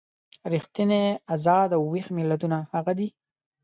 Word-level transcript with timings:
ریښتیني 0.51 1.03
ازاد 1.33 1.69
او 1.77 1.81
ویښ 1.93 2.07
ملتونه 2.17 2.57
هغه 2.73 2.93
دي. 2.99 3.07